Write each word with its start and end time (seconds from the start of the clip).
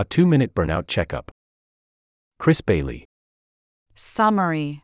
A 0.00 0.04
two 0.04 0.26
minute 0.26 0.54
burnout 0.54 0.86
checkup. 0.86 1.30
Chris 2.38 2.62
Bailey. 2.62 3.04
Summary 3.94 4.82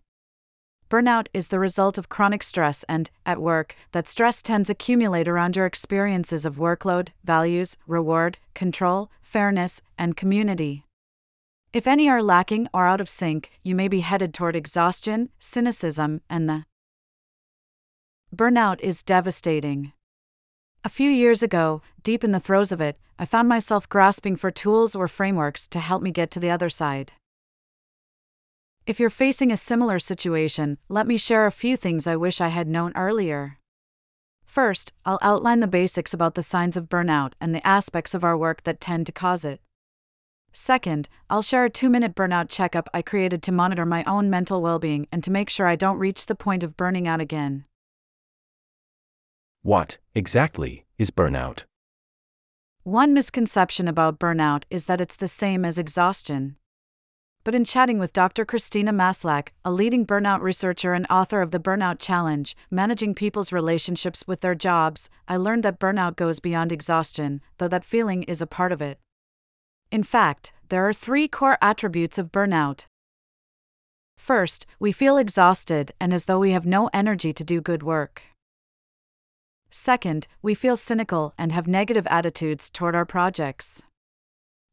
Burnout 0.91 1.29
is 1.33 1.49
the 1.49 1.59
result 1.59 1.97
of 1.97 2.11
chronic 2.11 2.43
stress 2.43 2.85
and, 2.87 3.11
at 3.25 3.41
work, 3.41 3.75
that 3.93 4.07
stress 4.07 4.43
tends 4.43 4.67
to 4.67 4.73
accumulate 4.73 5.27
around 5.27 5.57
your 5.57 5.65
experiences 5.65 6.45
of 6.45 6.57
workload, 6.57 7.09
values, 7.25 7.79
reward, 7.87 8.37
control, 8.53 9.11
fairness, 9.23 9.81
and 9.97 10.19
community. 10.19 10.85
If 11.73 11.87
any 11.87 12.11
are 12.11 12.23
lacking 12.23 12.69
or 12.75 12.87
out 12.87 13.01
of 13.01 13.09
sync, 13.09 13.51
you 13.63 13.75
may 13.75 13.89
be 13.89 14.01
headed 14.01 14.35
toward 14.35 14.55
exhaustion, 14.55 15.31
cynicism, 15.39 16.21
and 16.29 16.47
the 16.47 16.65
burnout 18.37 18.81
is 18.81 19.03
devastating. 19.03 19.95
A 20.87 20.89
few 20.89 21.11
years 21.11 21.43
ago, 21.43 21.83
deep 22.05 22.23
in 22.23 22.31
the 22.31 22.39
throes 22.39 22.71
of 22.71 22.81
it, 22.81 22.97
I 23.19 23.25
found 23.25 23.49
myself 23.49 23.89
grasping 23.89 24.37
for 24.37 24.53
tools 24.53 24.95
or 24.95 25.09
frameworks 25.09 25.67
to 25.67 25.81
help 25.81 26.01
me 26.01 26.13
get 26.13 26.31
to 26.31 26.39
the 26.39 26.53
other 26.53 26.71
side. 26.71 27.13
If 28.87 29.01
you're 29.01 29.11
facing 29.11 29.51
a 29.51 29.57
similar 29.57 29.99
situation, 29.99 30.79
let 30.89 31.09
me 31.09 31.17
share 31.17 31.45
a 31.45 31.51
few 31.51 31.77
things 31.77 32.07
I 32.07 32.15
wish 32.15 32.41
I 32.41 32.51
had 32.55 32.69
known 32.69 32.93
earlier. 32.95 33.59
First, 34.45 34.93
I'll 35.05 35.19
outline 35.23 35.59
the 35.59 35.67
basics 35.67 36.15
about 36.15 36.37
the 36.37 36.43
signs 36.45 36.77
of 36.77 36.89
burnout 36.89 37.33
and 37.41 37.53
the 37.53 37.67
aspects 37.67 38.15
of 38.15 38.23
our 38.23 38.39
work 38.39 38.63
that 38.63 38.81
tend 38.81 39.07
to 39.07 39.13
cause 39.13 39.45
it. 39.45 39.61
Second, 40.53 41.09
I'll 41.29 41.43
share 41.43 41.65
a 41.65 41.69
two 41.69 41.91
minute 41.91 42.15
burnout 42.15 42.49
checkup 42.49 42.89
I 42.95 43.03
created 43.03 43.43
to 43.43 43.51
monitor 43.51 43.85
my 43.85 44.05
own 44.05 44.31
mental 44.31 44.63
well 44.63 44.79
being 44.79 45.09
and 45.11 45.25
to 45.25 45.33
make 45.33 45.51
sure 45.51 45.67
I 45.67 45.75
don't 45.75 45.99
reach 45.99 46.27
the 46.27 46.37
point 46.37 46.63
of 46.63 46.77
burning 46.77 47.09
out 47.09 47.21
again. 47.21 47.65
What, 49.67 49.99
exactly, 50.15 50.85
is 50.97 51.11
burnout? 51.11 51.65
One 52.85 53.13
misconception 53.13 53.89
about 53.89 54.21
burnout 54.21 54.63
is 54.71 54.87
that 54.87 55.01
it's 55.01 55.17
the 55.17 55.27
same 55.27 55.65
as 55.65 55.77
exhaustion. 55.77 56.55
But 57.43 57.57
in 57.57 57.65
chatting 57.65 57.99
with 57.99 58.13
Dr. 58.13 58.45
Christina 58.45 58.93
Maslach, 58.93 59.49
a 59.65 59.73
leading 59.73 60.07
burnout 60.07 60.41
researcher 60.41 60.93
and 60.93 61.05
author 61.11 61.43
of 61.43 61.51
The 61.51 61.59
Burnout 61.59 61.99
Challenge, 61.99 62.57
Managing 62.71 63.13
People's 63.13 63.51
Relationships 63.51 64.23
with 64.25 64.41
Their 64.41 64.55
Jobs, 64.55 65.11
I 65.27 65.37
learned 65.37 65.65
that 65.65 65.81
burnout 65.81 66.15
goes 66.15 66.39
beyond 66.39 66.71
exhaustion, 66.71 67.41
though 67.59 67.67
that 67.67 67.85
feeling 67.85 68.23
is 68.23 68.41
a 68.41 68.47
part 68.47 68.71
of 68.71 68.81
it. 68.81 69.01
In 69.91 70.05
fact, 70.05 70.53
there 70.69 70.89
are 70.89 70.93
three 70.93 71.27
core 71.27 71.59
attributes 71.61 72.19
of 72.19 72.31
burnout. 72.31 72.87
First, 74.17 74.65
we 74.79 74.93
feel 74.93 75.17
exhausted 75.17 75.91
and 76.01 76.15
as 76.15 76.27
though 76.27 76.39
we 76.39 76.53
have 76.53 76.67
no 76.67 76.89
energy 76.95 77.33
to 77.33 77.43
do 77.43 77.61
good 77.61 77.83
work. 77.83 78.23
Second, 79.71 80.27
we 80.43 80.55
feel 80.55 80.77
cynical 80.77 81.35
and 81.37 81.53
have 81.53 81.67
negative 81.67 82.07
attitudes 82.09 82.71
toward 82.71 82.95
our 82.95 83.05
projects. 83.05 83.83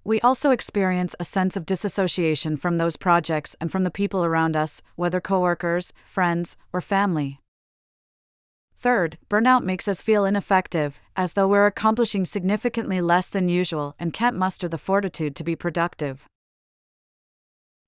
We 0.06 0.20
also 0.22 0.52
experience 0.52 1.16
a 1.20 1.26
sense 1.26 1.56
of 1.56 1.66
disassociation 1.66 2.58
from 2.58 2.78
those 2.78 2.98
projects 2.98 3.56
and 3.62 3.72
from 3.72 3.84
the 3.84 3.92
people 3.92 4.26
around 4.26 4.58
us, 4.58 4.82
whether 4.96 5.22
coworkers, 5.22 5.94
friends, 6.06 6.58
or 6.74 6.82
family. 6.82 7.40
Third, 8.78 9.18
burnout 9.30 9.64
makes 9.64 9.88
us 9.88 10.02
feel 10.02 10.26
ineffective, 10.26 11.00
as 11.16 11.34
though 11.34 11.48
we're 11.48 11.68
accomplishing 11.68 12.26
significantly 12.26 13.00
less 13.00 13.30
than 13.30 13.48
usual 13.48 13.96
and 13.98 14.12
can't 14.12 14.36
muster 14.36 14.68
the 14.68 14.78
fortitude 14.78 15.38
to 15.38 15.44
be 15.46 15.56
productive. 15.56 16.28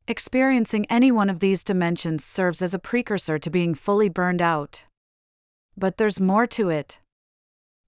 Experiencing 0.07 0.85
any 0.85 1.11
one 1.11 1.29
of 1.29 1.41
these 1.41 1.65
dimensions 1.65 2.23
serves 2.23 2.61
as 2.61 2.73
a 2.73 2.79
precursor 2.79 3.37
to 3.37 3.49
being 3.49 3.75
fully 3.75 4.07
burned 4.07 4.41
out. 4.41 4.85
But 5.77 5.97
there's 5.97 6.19
more 6.19 6.47
to 6.47 6.69
it. 6.69 6.99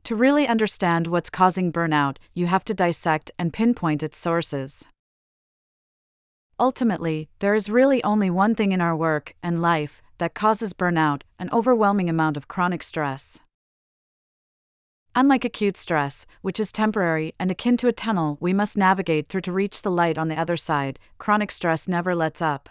To 0.04 0.16
really 0.16 0.48
understand 0.48 1.08
what's 1.08 1.30
causing 1.30 1.72
burnout, 1.72 2.18
you 2.34 2.48
have 2.48 2.64
to 2.66 2.74
dissect 2.74 3.32
and 3.38 3.54
pinpoint 3.54 4.04
its 4.04 4.18
sources. 4.18 4.86
Ultimately, 6.60 7.30
there 7.40 7.56
is 7.56 7.70
really 7.70 8.04
only 8.04 8.30
one 8.30 8.56
thing 8.56 8.72
in 8.72 8.82
our 8.82 8.96
work 8.96 9.36
and 9.44 9.62
life 9.62 10.02
that 10.18 10.34
causes 10.34 10.74
burnout 10.74 11.22
an 11.38 11.50
overwhelming 11.54 12.10
amount 12.10 12.38
of 12.38 12.48
chronic 12.48 12.84
stress. 12.84 13.40
Unlike 15.16 15.46
acute 15.46 15.78
stress, 15.78 16.26
which 16.42 16.60
is 16.60 16.72
temporary 16.72 17.34
and 17.40 17.50
akin 17.52 17.78
to 17.78 17.88
a 17.88 17.92
tunnel 17.92 18.38
we 18.40 18.54
must 18.54 18.78
navigate 18.78 19.30
through 19.30 19.42
to 19.42 19.52
reach 19.52 19.82
the 19.82 19.92
light 19.92 20.18
on 20.18 20.28
the 20.28 20.40
other 20.40 20.58
side, 20.58 21.00
chronic 21.18 21.52
stress 21.52 21.88
never 21.88 22.16
lets 22.16 22.42
up. 22.42 22.70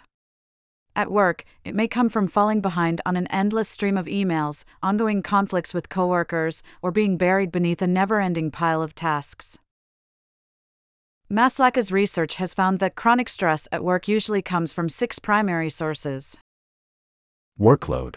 At 0.97 1.11
work, 1.11 1.45
it 1.63 1.75
may 1.75 1.87
come 1.87 2.09
from 2.09 2.27
falling 2.27 2.59
behind 2.59 3.01
on 3.05 3.15
an 3.15 3.27
endless 3.27 3.69
stream 3.69 3.99
of 3.99 4.07
emails, 4.07 4.65
ongoing 4.81 5.21
conflicts 5.21 5.71
with 5.71 5.89
coworkers, 5.89 6.63
or 6.81 6.89
being 6.89 7.17
buried 7.17 7.51
beneath 7.51 7.83
a 7.83 7.87
never 7.87 8.19
ending 8.19 8.49
pile 8.49 8.81
of 8.81 8.95
tasks. 8.95 9.59
Maslach's 11.29 11.91
research 11.91 12.37
has 12.37 12.55
found 12.55 12.79
that 12.79 12.95
chronic 12.95 13.29
stress 13.29 13.67
at 13.71 13.83
work 13.83 14.07
usually 14.07 14.41
comes 14.41 14.73
from 14.73 14.89
six 14.89 15.19
primary 15.19 15.69
sources. 15.69 16.35
Workload. 17.59 18.15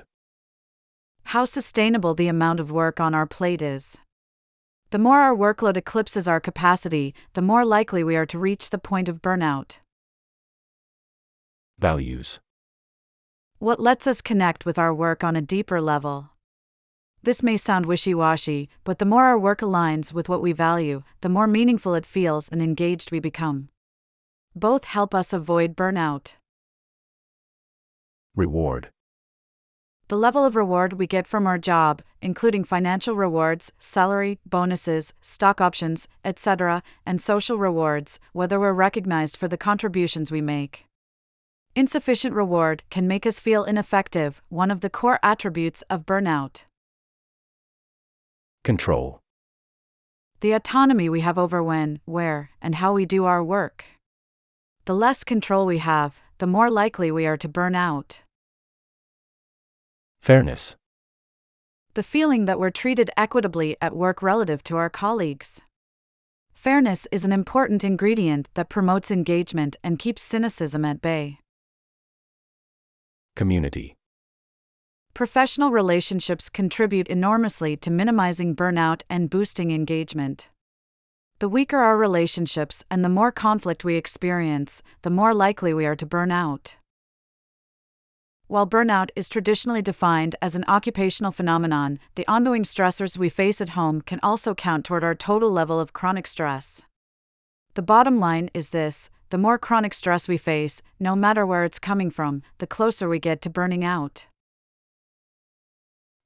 How 1.25 1.45
sustainable 1.45 2.15
the 2.15 2.29
amount 2.29 2.61
of 2.61 2.73
work 2.73 2.99
on 2.99 3.15
our 3.15 3.27
plate 3.27 3.61
is. 3.61 3.99
The 4.89 4.99
more 4.99 5.21
our 5.21 5.37
workload 5.37 5.77
eclipses 5.77 6.27
our 6.27 6.41
capacity, 6.41 7.15
the 7.35 7.43
more 7.43 7.67
likely 7.67 8.03
we 8.03 8.17
are 8.17 8.27
to 8.27 8.39
reach 8.39 8.71
the 8.71 8.79
point 8.79 9.07
of 9.07 9.21
burnout. 9.21 9.81
Values. 11.79 12.41
What 13.63 13.79
lets 13.79 14.07
us 14.07 14.23
connect 14.23 14.65
with 14.65 14.79
our 14.79 14.95
work 14.95 15.23
on 15.23 15.37
a 15.37 15.43
deeper 15.43 15.83
level. 15.83 16.31
This 17.23 17.43
may 17.43 17.59
sound 17.59 17.85
wishy 17.85 18.15
washy, 18.15 18.71
but 18.85 18.99
the 18.99 19.05
more 19.05 19.27
our 19.27 19.39
work 19.39 19.61
aligns 19.61 20.15
with 20.15 20.31
what 20.31 20.41
we 20.41 20.53
value, 20.53 21.03
the 21.21 21.29
more 21.29 21.47
meaningful 21.47 21.95
it 21.95 22.07
feels 22.07 22.49
and 22.49 22.63
engaged 22.63 23.11
we 23.11 23.21
become. 23.21 23.69
Both 24.57 24.85
help 24.85 25.15
us 25.15 25.35
avoid 25.35 25.77
burnout. 25.77 26.37
Reward. 28.35 28.89
The 30.09 30.17
level 30.17 30.43
of 30.43 30.57
reward 30.57 30.95
we 30.95 31.07
get 31.07 31.27
from 31.27 31.47
our 31.47 31.59
job, 31.59 32.01
including 32.23 32.65
financial 32.65 33.15
rewards, 33.15 33.75
salary, 33.79 34.39
bonuses, 34.47 35.13
stock 35.21 35.61
options, 35.61 36.09
etc., 36.25 36.83
and 37.05 37.21
social 37.21 37.59
rewards, 37.59 38.21
whether 38.33 38.59
we're 38.59 38.73
recognized 38.73 39.37
for 39.37 39.49
the 39.49 39.59
contributions 39.59 40.33
we 40.33 40.41
make. 40.41 40.87
Insufficient 41.81 42.35
reward 42.35 42.83
can 42.91 43.09
make 43.09 43.25
us 43.25 43.41
feel 43.41 43.65
ineffective, 43.65 44.43
one 44.51 44.71
of 44.71 44.83
the 44.83 44.91
core 44.91 45.19
attributes 45.23 45.81
of 45.89 46.05
burnout. 46.05 46.67
Control. 48.63 49.21
The 50.41 50.53
autonomy 50.53 51.09
we 51.09 51.23
have 51.23 51.39
over 51.39 51.63
when, 51.63 52.01
where, 52.05 52.51
and 52.61 52.75
how 52.75 52.93
we 52.93 53.07
do 53.07 53.25
our 53.25 53.43
work. 53.43 53.87
The 54.85 54.95
less 54.95 55.25
control 55.25 55.65
we 55.65 55.79
have, 55.79 56.21
the 56.37 56.47
more 56.47 56.71
likely 56.71 57.11
we 57.11 57.25
are 57.25 57.39
to 57.39 57.49
burn 57.49 57.75
out. 57.75 58.25
Fairness. 60.21 60.77
The 61.95 62.03
feeling 62.03 62.45
that 62.45 62.59
we're 62.59 62.69
treated 62.69 63.11
equitably 63.17 63.79
at 63.81 63.97
work 63.97 64.21
relative 64.21 64.63
to 64.65 64.77
our 64.77 64.91
colleagues. 64.91 65.63
Fairness 66.53 67.09
is 67.11 67.25
an 67.25 67.33
important 67.33 67.83
ingredient 67.83 68.51
that 68.53 68.69
promotes 68.69 69.11
engagement 69.11 69.79
and 69.83 69.99
keeps 69.99 70.21
cynicism 70.21 70.85
at 70.85 71.01
bay. 71.01 71.40
Community. 73.41 73.97
Professional 75.15 75.71
relationships 75.71 76.51
contribute 76.51 77.09
enormously 77.09 77.75
to 77.75 77.91
minimizing 77.91 78.55
burnout 78.55 79.01
and 79.09 79.31
boosting 79.31 79.71
engagement. 79.71 80.51
The 81.39 81.49
weaker 81.49 81.79
our 81.79 81.97
relationships 81.97 82.85
and 82.91 83.03
the 83.03 83.09
more 83.09 83.33
conflict 83.33 83.83
we 83.83 83.97
experience, 83.97 84.83
the 85.01 85.09
more 85.09 85.33
likely 85.33 85.73
we 85.73 85.87
are 85.87 85.97
to 85.97 86.05
burn 86.05 86.31
out. 86.31 86.77
While 88.47 88.67
burnout 88.67 89.09
is 89.17 89.31
traditionally 89.31 89.81
defined 89.81 90.37
as 90.43 90.55
an 90.55 90.67
occupational 90.69 91.33
phenomenon, 91.33 91.99
the 92.17 92.29
ongoing 92.29 92.65
stressors 92.65 93.17
we 93.17 93.31
face 93.31 93.63
at 93.63 93.71
home 93.71 94.03
can 94.03 94.21
also 94.23 94.55
count 94.55 94.85
toward 94.85 95.03
our 95.03 95.15
total 95.15 95.51
level 95.51 95.81
of 95.81 95.95
chronic 95.95 96.27
stress. 96.27 96.83
The 97.81 97.93
bottom 97.97 98.21
line 98.21 98.51
is 98.53 98.69
this 98.77 99.09
the 99.31 99.39
more 99.39 99.57
chronic 99.57 99.95
stress 99.95 100.29
we 100.29 100.37
face, 100.37 100.83
no 100.99 101.17
matter 101.17 101.47
where 101.47 101.65
it's 101.65 101.79
coming 101.79 102.11
from, 102.11 102.43
the 102.59 102.67
closer 102.67 103.09
we 103.09 103.19
get 103.19 103.41
to 103.41 103.49
burning 103.49 103.83
out. 103.83 104.29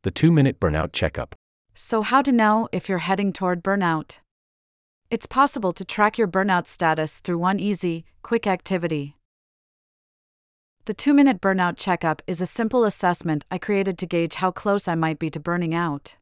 The 0.02 0.10
two 0.10 0.32
minute 0.32 0.58
burnout 0.58 0.92
checkup. 0.92 1.36
So, 1.72 2.02
how 2.02 2.22
to 2.22 2.32
know 2.32 2.68
if 2.72 2.88
you're 2.88 3.06
heading 3.06 3.32
toward 3.32 3.62
burnout? 3.62 4.18
It's 5.12 5.26
possible 5.26 5.70
to 5.74 5.84
track 5.84 6.18
your 6.18 6.26
burnout 6.26 6.66
status 6.66 7.20
through 7.20 7.38
one 7.38 7.60
easy, 7.60 8.04
quick 8.24 8.48
activity. 8.48 9.16
The 10.86 10.94
two 10.94 11.14
minute 11.14 11.40
burnout 11.40 11.76
checkup 11.76 12.20
is 12.26 12.40
a 12.40 12.46
simple 12.46 12.84
assessment 12.84 13.44
I 13.48 13.58
created 13.58 13.96
to 13.98 14.06
gauge 14.06 14.34
how 14.34 14.50
close 14.50 14.88
I 14.88 14.96
might 14.96 15.20
be 15.20 15.30
to 15.30 15.38
burning 15.38 15.72
out. 15.72 16.16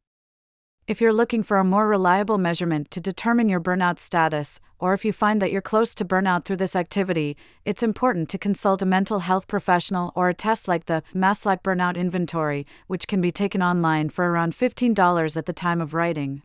If 0.88 1.00
you're 1.00 1.12
looking 1.12 1.44
for 1.44 1.58
a 1.58 1.64
more 1.64 1.86
reliable 1.86 2.38
measurement 2.38 2.90
to 2.90 3.00
determine 3.00 3.48
your 3.48 3.60
burnout 3.60 4.00
status, 4.00 4.58
or 4.80 4.94
if 4.94 5.04
you 5.04 5.12
find 5.12 5.40
that 5.40 5.52
you're 5.52 5.62
close 5.62 5.94
to 5.94 6.04
burnout 6.04 6.44
through 6.44 6.56
this 6.56 6.74
activity, 6.74 7.36
it's 7.64 7.84
important 7.84 8.28
to 8.30 8.36
consult 8.36 8.82
a 8.82 8.86
mental 8.86 9.20
health 9.20 9.46
professional 9.46 10.10
or 10.16 10.28
a 10.28 10.34
test 10.34 10.66
like 10.66 10.86
the 10.86 11.04
Maslach 11.14 11.62
Burnout 11.62 11.96
Inventory, 11.96 12.66
which 12.88 13.06
can 13.06 13.20
be 13.20 13.30
taken 13.30 13.62
online 13.62 14.08
for 14.08 14.28
around 14.28 14.54
$15 14.54 15.36
at 15.36 15.46
the 15.46 15.52
time 15.52 15.80
of 15.80 15.94
writing. 15.94 16.42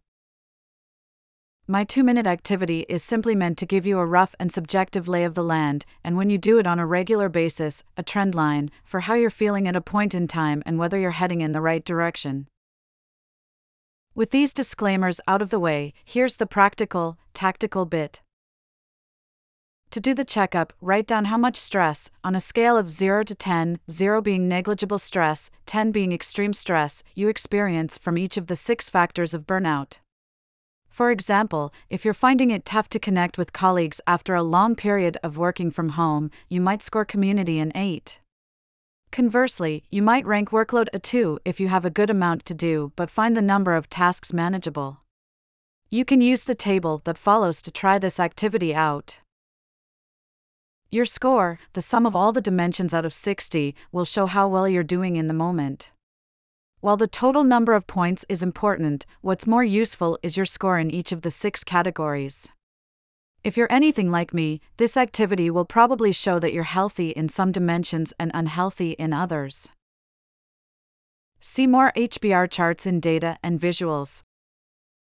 My 1.66 1.84
two 1.84 2.04
minute 2.04 2.28
activity 2.28 2.86
is 2.88 3.04
simply 3.04 3.34
meant 3.34 3.58
to 3.58 3.66
give 3.66 3.88
you 3.88 3.98
a 3.98 4.06
rough 4.06 4.36
and 4.40 4.54
subjective 4.54 5.08
lay 5.08 5.24
of 5.24 5.34
the 5.34 5.44
land, 5.44 5.84
and 6.04 6.16
when 6.16 6.30
you 6.30 6.38
do 6.38 6.60
it 6.60 6.68
on 6.68 6.78
a 6.78 6.86
regular 6.86 7.28
basis, 7.28 7.84
a 7.98 8.04
trend 8.04 8.36
line 8.36 8.70
for 8.86 9.00
how 9.00 9.16
you're 9.16 9.32
feeling 9.32 9.68
at 9.68 9.76
a 9.76 9.82
point 9.82 10.14
in 10.14 10.28
time 10.28 10.62
and 10.64 10.78
whether 10.78 11.00
you're 11.00 11.12
heading 11.12 11.42
in 11.42 11.54
the 11.54 11.60
right 11.60 11.84
direction. 11.84 12.46
With 14.18 14.32
these 14.32 14.52
disclaimers 14.52 15.22
out 15.28 15.44
of 15.44 15.52
the 15.52 15.60
way, 15.60 15.94
here's 16.04 16.38
the 16.38 16.48
practical, 16.48 17.20
tactical 17.36 17.86
bit. 17.86 18.24
To 19.92 20.00
do 20.00 20.16
the 20.16 20.26
checkup, 20.26 20.74
write 20.82 21.06
down 21.06 21.26
how 21.26 21.38
much 21.38 21.56
stress, 21.56 22.10
on 22.24 22.34
a 22.34 22.40
scale 22.40 22.78
of 22.78 22.90
0 22.90 23.26
to 23.26 23.36
10, 23.36 23.78
0 23.92 24.22
being 24.24 24.48
negligible 24.48 24.98
stress, 24.98 25.52
10 25.68 25.92
being 25.92 26.12
extreme 26.12 26.54
stress, 26.54 27.04
you 27.14 27.28
experience 27.28 28.00
from 28.00 28.18
each 28.18 28.38
of 28.38 28.48
the 28.48 28.56
six 28.56 28.90
factors 28.90 29.36
of 29.36 29.46
burnout. 29.46 30.00
For 30.90 31.12
example, 31.12 31.72
if 31.92 32.04
you're 32.04 32.16
finding 32.16 32.50
it 32.50 32.66
tough 32.66 32.90
to 32.90 33.00
connect 33.00 33.38
with 33.38 33.54
colleagues 33.54 34.02
after 34.08 34.34
a 34.34 34.42
long 34.42 34.76
period 34.76 35.20
of 35.22 35.38
working 35.38 35.70
from 35.70 35.90
home, 35.90 36.32
you 36.50 36.60
might 36.60 36.82
score 36.82 37.06
community 37.06 37.60
an 37.60 37.72
8. 37.76 38.20
Conversely, 39.12 39.84
you 39.90 40.02
might 40.02 40.26
rank 40.26 40.50
workload 40.50 40.88
a 40.94 41.00
2 41.00 41.40
if 41.46 41.60
you 41.60 41.70
have 41.70 41.86
a 41.86 41.90
good 41.90 42.10
amount 42.10 42.46
to 42.46 42.54
do 42.54 42.92
but 42.96 43.10
find 43.10 43.36
the 43.36 43.42
number 43.42 43.76
of 43.76 43.90
tasks 43.90 44.34
manageable. 44.34 45.02
You 45.90 46.04
can 46.04 46.20
use 46.20 46.44
the 46.44 46.56
table 46.56 47.02
that 47.06 47.18
follows 47.18 47.62
to 47.62 47.72
try 47.72 47.98
this 47.98 48.20
activity 48.20 48.76
out. 48.76 49.22
Your 50.90 51.06
score, 51.06 51.60
the 51.74 51.82
sum 51.82 52.06
of 52.06 52.16
all 52.16 52.32
the 52.32 52.42
dimensions 52.42 52.94
out 52.94 53.06
of 53.06 53.14
60, 53.14 53.76
will 53.92 54.06
show 54.06 54.26
how 54.26 54.48
well 54.48 54.68
you're 54.68 54.84
doing 54.84 55.16
in 55.16 55.28
the 55.28 55.34
moment. 55.34 55.92
While 56.80 56.98
the 56.98 57.08
total 57.08 57.44
number 57.44 57.74
of 57.74 57.88
points 57.88 58.26
is 58.30 58.44
important, 58.44 59.06
what's 59.22 59.48
more 59.48 59.64
useful 59.64 60.20
is 60.22 60.38
your 60.38 60.46
score 60.46 60.78
in 60.78 60.92
each 60.92 61.12
of 61.12 61.24
the 61.24 61.32
six 61.32 61.64
categories. 61.64 62.48
If 63.48 63.56
you're 63.56 63.72
anything 63.72 64.12
like 64.12 64.34
me, 64.34 64.60
this 64.76 64.98
activity 64.98 65.50
will 65.50 65.64
probably 65.64 66.12
show 66.12 66.38
that 66.38 66.52
you're 66.52 66.64
healthy 66.64 67.12
in 67.12 67.30
some 67.30 67.54
dimensions 67.54 68.14
and 68.20 68.30
unhealthy 68.34 68.92
in 69.00 69.14
others. 69.14 69.70
See 71.40 71.66
more 71.66 71.94
HBR 71.96 72.52
charts 72.52 72.86
in 72.86 73.00
data 73.00 73.38
and 73.42 73.58
visuals. 73.58 74.22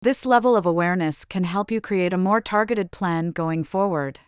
This 0.01 0.25
level 0.25 0.55
of 0.55 0.65
awareness 0.65 1.25
can 1.25 1.43
help 1.43 1.73
you 1.73 1.81
create 1.81 2.13
a 2.13 2.17
more 2.17 2.41
targeted 2.41 2.93
plan 2.93 3.33
going 3.33 3.65
forward. 3.65 4.21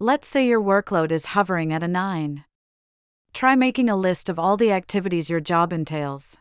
Let's 0.00 0.26
say 0.26 0.44
your 0.44 0.60
workload 0.60 1.12
is 1.12 1.26
hovering 1.26 1.72
at 1.72 1.84
a 1.84 1.88
9. 1.88 2.44
Try 3.32 3.54
making 3.54 3.88
a 3.88 3.94
list 3.94 4.28
of 4.28 4.40
all 4.40 4.56
the 4.56 4.72
activities 4.72 5.30
your 5.30 5.38
job 5.38 5.72
entails. 5.72 6.38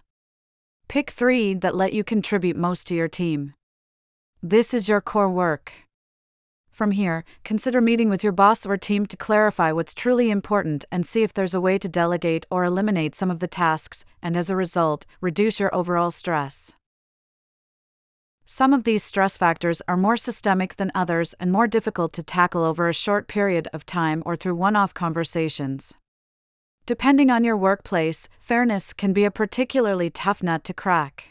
Pick 0.88 1.12
three 1.12 1.53
that 1.53 1.75
let 1.75 1.94
you 1.94 2.03
contribute 2.03 2.57
most 2.57 2.88
to 2.88 2.95
your 2.95 3.07
team. 3.07 3.53
This 4.42 4.74
is 4.74 4.89
your 4.89 5.01
core 5.01 5.30
work. 5.30 5.71
From 6.80 6.92
here, 6.92 7.26
consider 7.44 7.81
meeting 7.81 8.08
with 8.08 8.24
your 8.24 8.31
boss 8.31 8.66
or 8.66 8.78
team 8.78 9.06
to 9.08 9.18
clarify 9.18 9.74
what's 9.74 9.94
truly 9.94 10.31
important 10.31 10.86
and 10.90 11.06
see 11.06 11.24
if 11.24 11.34
there's 11.34 11.54
a 11.54 11.60
way 11.60 11.78
to 11.78 11.90
delegate 11.90 12.46
or 12.50 12.64
eliminate 12.64 13.16
some 13.16 13.30
of 13.30 13.40
the 13.42 13.50
tasks, 13.50 14.06
and 14.22 14.38
as 14.38 14.50
a 14.50 14.56
result, 14.56 15.06
reduce 15.20 15.60
your 15.60 15.76
overall 15.76 16.10
stress. 16.10 16.74
Some 18.46 18.72
of 18.72 18.86
these 18.86 19.04
stress 19.04 19.38
factors 19.38 19.81
are 19.90 19.98
more 19.98 20.16
systemic 20.16 20.78
than 20.78 20.90
others 20.96 21.36
and 21.38 21.52
more 21.52 21.68
difficult 21.68 22.14
to 22.14 22.24
tackle 22.24 22.64
over 22.64 22.88
a 22.88 22.94
short 22.94 23.28
period 23.28 23.68
of 23.74 23.86
time 23.86 24.24
or 24.26 24.38
through 24.38 24.56
one 24.56 24.78
off 24.78 24.94
conversations. 24.94 25.94
Depending 26.86 27.30
on 27.30 27.44
your 27.44 27.58
workplace, 27.58 28.30
fairness 28.40 28.94
can 28.94 29.12
be 29.12 29.26
a 29.26 29.31
particularly 29.31 30.10
tough 30.10 30.42
nut 30.42 30.64
to 30.64 30.74
crack. 30.74 31.29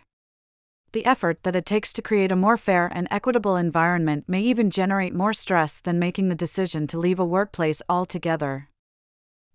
The 0.99 1.07
effort 1.07 1.45
that 1.45 1.55
it 1.55 1.65
takes 1.65 1.93
to 1.93 2.03
create 2.03 2.33
a 2.33 2.35
more 2.35 2.57
fair 2.57 2.91
and 2.93 3.07
equitable 3.09 3.55
environment 3.55 4.25
may 4.27 4.41
even 4.41 4.69
generate 4.69 5.15
more 5.15 5.33
stress 5.33 5.81
than 5.81 6.01
making 6.01 6.29
the 6.29 6.35
decision 6.35 6.89
to 6.89 6.99
leave 6.99 7.21
a 7.21 7.25
workplace 7.25 7.81
altogether. 7.89 8.69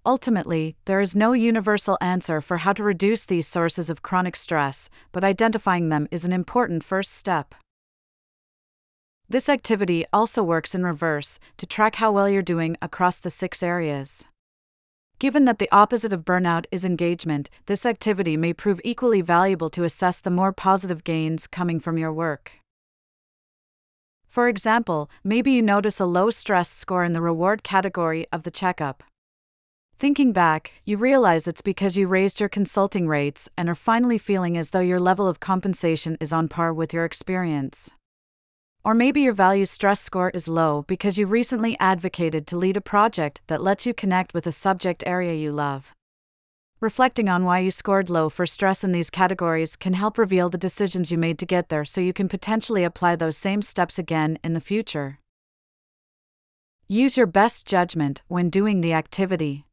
Ultimately, 0.06 0.78
there 0.86 1.02
is 1.02 1.18
no 1.18 1.34
universal 1.34 1.98
answer 2.00 2.40
for 2.40 2.60
how 2.60 2.72
to 2.72 2.82
reduce 2.82 3.26
these 3.26 3.46
sources 3.46 3.90
of 3.90 4.02
chronic 4.02 4.38
stress, 4.38 4.90
but 5.12 5.26
identifying 5.26 5.90
them 5.90 6.08
is 6.12 6.24
an 6.24 6.32
important 6.32 6.82
first 6.82 7.12
step. 7.12 7.54
This 9.28 9.50
activity 9.50 10.06
also 10.14 10.44
works 10.44 10.74
in 10.74 10.86
reverse 10.86 11.40
to 11.58 11.66
track 11.66 11.96
how 11.96 12.14
well 12.14 12.30
you're 12.30 12.42
doing 12.42 12.78
across 12.82 13.20
the 13.20 13.30
six 13.30 13.62
areas. 13.62 14.24
Given 15.24 15.46
that 15.46 15.58
the 15.58 15.70
opposite 15.72 16.12
of 16.12 16.26
burnout 16.26 16.66
is 16.70 16.84
engagement, 16.84 17.50
this 17.68 17.86
activity 17.86 18.36
may 18.36 18.52
prove 18.52 18.82
equally 18.84 19.22
valuable 19.22 19.70
to 19.70 19.86
assess 19.86 20.20
the 20.20 20.30
more 20.30 20.52
positive 20.52 21.06
gains 21.06 21.48
coming 21.48 21.80
from 21.80 21.98
your 21.98 22.12
work. 22.12 22.52
For 24.28 24.50
example, 24.50 25.10
maybe 25.24 25.54
you 25.54 25.62
notice 25.62 26.02
a 26.02 26.06
low 26.06 26.30
stress 26.30 26.68
score 26.68 27.06
in 27.06 27.14
the 27.14 27.22
reward 27.22 27.64
category 27.64 28.28
of 28.34 28.44
the 28.44 28.52
checkup. 28.52 29.02
Thinking 29.98 30.34
back, 30.34 30.74
you 30.84 30.98
realize 30.98 31.48
it's 31.48 31.62
because 31.62 31.96
you 31.96 32.06
raised 32.06 32.42
your 32.42 32.50
consulting 32.50 33.08
rates 33.08 33.48
and 33.58 33.70
are 33.70 33.76
finally 33.76 34.18
feeling 34.18 34.58
as 34.58 34.72
though 34.72 34.82
your 34.82 35.00
level 35.00 35.30
of 35.30 35.40
compensation 35.40 36.18
is 36.20 36.34
on 36.34 36.50
par 36.50 36.74
with 36.74 36.94
your 36.94 37.06
experience. 37.06 37.92
Or 38.86 38.94
maybe 38.94 39.22
your 39.22 39.34
value 39.34 39.64
stress 39.64 40.02
score 40.02 40.30
is 40.32 40.50
low 40.50 40.84
because 40.88 41.18
you 41.18 41.26
recently 41.26 41.78
advocated 41.80 42.46
to 42.48 42.58
lead 42.58 42.76
a 42.76 42.82
project 42.82 43.42
that 43.48 43.64
lets 43.64 43.86
you 43.86 43.94
connect 43.94 44.34
with 44.34 44.46
a 44.46 44.52
subject 44.52 45.04
area 45.08 45.34
you 45.34 45.54
love. 45.54 45.94
Reflecting 46.82 47.30
on 47.30 47.46
why 47.46 47.60
you 47.60 47.72
scored 47.72 48.10
low 48.10 48.28
for 48.28 48.46
stress 48.46 48.84
in 48.84 48.92
these 48.92 49.10
categories 49.10 49.78
can 49.78 49.94
help 49.94 50.18
reveal 50.18 50.50
the 50.50 50.58
decisions 50.58 51.14
you 51.14 51.18
made 51.18 51.40
to 51.40 51.46
get 51.46 51.70
there 51.70 51.86
so 51.86 52.02
you 52.02 52.12
can 52.12 52.28
potentially 52.28 52.84
apply 52.84 53.16
those 53.16 53.38
same 53.38 53.62
steps 53.62 53.98
again 53.98 54.38
in 54.44 54.52
the 54.52 54.60
future. 54.60 55.20
Use 56.90 57.16
your 57.16 57.26
best 57.26 57.66
judgment 57.66 58.22
when 58.28 58.50
doing 58.50 58.82
the 58.82 58.92
activity. 58.92 59.66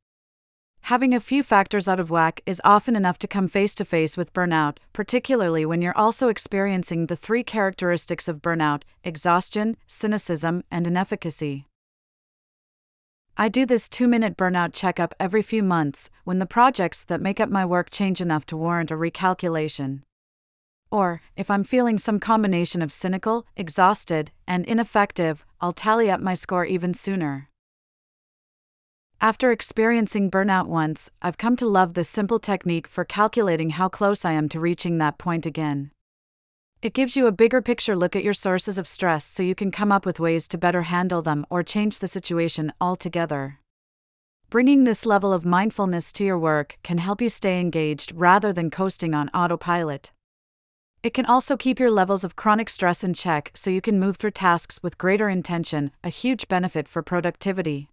Having 0.82 1.14
a 1.14 1.20
few 1.20 1.42
factors 1.42 1.86
out 1.86 2.00
of 2.00 2.10
whack 2.10 2.40
is 2.46 2.60
often 2.64 2.96
enough 2.96 3.18
to 3.18 3.28
come 3.28 3.46
face 3.46 3.74
to 3.76 3.84
face 3.84 4.16
with 4.16 4.32
burnout, 4.32 4.78
particularly 4.92 5.64
when 5.64 5.82
you're 5.82 5.96
also 5.96 6.28
experiencing 6.28 7.06
the 7.06 7.16
three 7.16 7.44
characteristics 7.44 8.26
of 8.26 8.42
burnout 8.42 8.82
exhaustion, 9.04 9.76
cynicism, 9.86 10.64
and 10.70 10.86
inefficacy. 10.86 11.66
I 13.36 13.48
do 13.48 13.64
this 13.64 13.88
two 13.88 14.08
minute 14.08 14.36
burnout 14.36 14.72
checkup 14.72 15.14
every 15.20 15.42
few 15.42 15.62
months 15.62 16.10
when 16.24 16.40
the 16.40 16.46
projects 16.46 17.04
that 17.04 17.20
make 17.20 17.40
up 17.40 17.48
my 17.48 17.64
work 17.64 17.90
change 17.90 18.20
enough 18.20 18.44
to 18.46 18.56
warrant 18.56 18.90
a 18.90 18.94
recalculation. 18.94 20.00
Or, 20.90 21.20
if 21.36 21.50
I'm 21.50 21.62
feeling 21.62 21.98
some 21.98 22.18
combination 22.18 22.82
of 22.82 22.90
cynical, 22.90 23.46
exhausted, 23.56 24.32
and 24.46 24.66
ineffective, 24.66 25.46
I'll 25.60 25.72
tally 25.72 26.10
up 26.10 26.20
my 26.20 26.34
score 26.34 26.64
even 26.64 26.94
sooner. 26.94 27.49
After 29.22 29.52
experiencing 29.52 30.30
burnout 30.30 30.66
once, 30.66 31.10
I've 31.20 31.36
come 31.36 31.54
to 31.56 31.68
love 31.68 31.92
this 31.92 32.08
simple 32.08 32.38
technique 32.38 32.86
for 32.86 33.04
calculating 33.04 33.70
how 33.70 33.90
close 33.90 34.24
I 34.24 34.32
am 34.32 34.48
to 34.48 34.58
reaching 34.58 34.96
that 34.96 35.18
point 35.18 35.44
again. 35.44 35.90
It 36.80 36.94
gives 36.94 37.16
you 37.16 37.26
a 37.26 37.32
bigger 37.32 37.60
picture 37.60 37.94
look 37.94 38.16
at 38.16 38.24
your 38.24 38.32
sources 38.32 38.78
of 38.78 38.88
stress 38.88 39.26
so 39.26 39.42
you 39.42 39.54
can 39.54 39.70
come 39.70 39.92
up 39.92 40.06
with 40.06 40.20
ways 40.20 40.48
to 40.48 40.56
better 40.56 40.82
handle 40.82 41.20
them 41.20 41.44
or 41.50 41.62
change 41.62 41.98
the 41.98 42.08
situation 42.08 42.72
altogether. 42.80 43.58
Bringing 44.48 44.84
this 44.84 45.04
level 45.04 45.34
of 45.34 45.44
mindfulness 45.44 46.14
to 46.14 46.24
your 46.24 46.38
work 46.38 46.78
can 46.82 46.96
help 46.96 47.20
you 47.20 47.28
stay 47.28 47.60
engaged 47.60 48.12
rather 48.14 48.54
than 48.54 48.70
coasting 48.70 49.12
on 49.12 49.28
autopilot. 49.34 50.12
It 51.02 51.12
can 51.12 51.26
also 51.26 51.58
keep 51.58 51.78
your 51.78 51.90
levels 51.90 52.24
of 52.24 52.36
chronic 52.36 52.70
stress 52.70 53.04
in 53.04 53.12
check 53.12 53.50
so 53.54 53.68
you 53.68 53.82
can 53.82 54.00
move 54.00 54.16
through 54.16 54.30
tasks 54.30 54.82
with 54.82 54.96
greater 54.96 55.28
intention, 55.28 55.90
a 56.02 56.08
huge 56.08 56.48
benefit 56.48 56.88
for 56.88 57.02
productivity. 57.02 57.90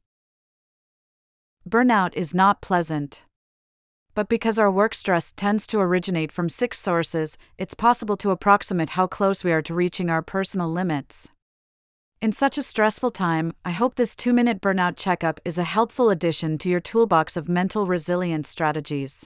Burnout 1.67 2.15
is 2.15 2.33
not 2.33 2.62
pleasant. 2.62 3.25
But 4.13 4.29
because 4.29 4.57
our 4.57 4.71
work 4.71 4.95
stress 4.95 5.33
tends 5.33 5.67
to 5.67 5.79
originate 5.79 6.31
from 6.31 6.47
six 6.47 6.79
sources, 6.79 7.38
it's 7.57 7.74
possible 7.74 8.15
to 8.17 8.31
approximate 8.31 8.91
how 8.91 9.05
close 9.05 9.43
we 9.43 9.51
are 9.51 9.62
to 9.63 9.74
reaching 9.74 10.09
our 10.09 10.21
personal 10.21 10.71
limits. 10.71 11.27
In 12.21 12.31
such 12.31 12.57
a 12.57 12.63
stressful 12.63 13.12
time, 13.12 13.53
I 13.65 13.71
hope 13.71 13.95
this 13.95 14.15
two 14.15 14.31
minute 14.31 14.62
burnout 14.62 14.95
checkup 14.95 15.41
is 15.43 15.57
a 15.57 15.65
helpful 15.65 16.09
addition 16.09 16.57
to 16.59 16.69
your 16.69 16.79
toolbox 16.79 17.36
of 17.36 17.50
mental 17.50 17.86
resilience 17.86 18.47
strategies. 18.47 19.25